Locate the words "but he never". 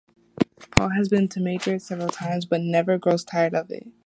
2.47-2.97